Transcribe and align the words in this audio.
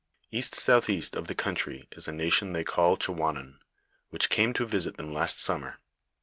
East 0.31 0.55
south 0.55 0.89
east 0.89 1.15
of 1.15 1.27
the 1.27 1.35
country 1.35 1.87
is 1.91 2.07
a 2.07 2.11
na 2.11 2.27
tion 2.31 2.53
they 2.53 2.63
call 2.63 2.97
Chawanon, 2.97 3.59
which 4.09 4.31
came 4.31 4.51
to 4.53 4.65
visit 4.65 4.97
them 4.97 5.13
last 5.13 5.39
sum 5.39 5.61
mer. 5.61 5.77